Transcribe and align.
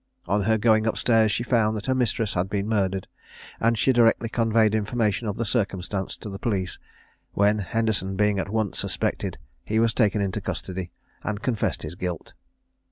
On 0.25 0.41
her 0.45 0.57
going 0.57 0.87
up 0.87 0.97
stairs 0.97 1.31
she 1.31 1.43
found 1.43 1.77
that 1.77 1.85
her 1.85 1.93
mistress 1.93 2.33
had 2.33 2.49
been 2.49 2.67
murdered, 2.67 3.07
and 3.59 3.77
she 3.77 3.93
directly 3.93 4.29
conveyed 4.29 4.73
information 4.73 5.27
of 5.27 5.37
the 5.37 5.45
circumstance 5.45 6.17
to 6.17 6.27
the 6.31 6.39
police, 6.39 6.79
when 7.33 7.59
Henderson 7.59 8.15
being 8.15 8.39
at 8.39 8.49
once 8.49 8.79
suspected, 8.79 9.37
he 9.63 9.77
was 9.79 9.93
taken 9.93 10.19
into 10.19 10.41
custody, 10.41 10.89
and 11.23 11.43
confessed 11.43 11.83
his 11.83 11.93
guilt. 11.93 12.33